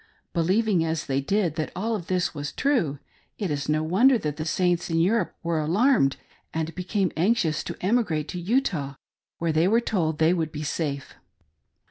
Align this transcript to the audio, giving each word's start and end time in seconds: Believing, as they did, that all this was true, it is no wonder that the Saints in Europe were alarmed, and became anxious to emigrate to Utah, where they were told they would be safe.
Believing, 0.33 0.83
as 0.83 1.05
they 1.05 1.21
did, 1.21 1.57
that 1.57 1.71
all 1.75 1.99
this 1.99 2.33
was 2.33 2.51
true, 2.51 2.97
it 3.37 3.51
is 3.51 3.69
no 3.69 3.83
wonder 3.83 4.17
that 4.17 4.37
the 4.37 4.45
Saints 4.45 4.89
in 4.89 4.99
Europe 4.99 5.35
were 5.43 5.59
alarmed, 5.59 6.17
and 6.55 6.73
became 6.73 7.11
anxious 7.15 7.63
to 7.65 7.77
emigrate 7.81 8.27
to 8.29 8.39
Utah, 8.39 8.95
where 9.37 9.51
they 9.53 9.67
were 9.67 9.79
told 9.79 10.17
they 10.17 10.33
would 10.33 10.51
be 10.51 10.63
safe. 10.63 11.13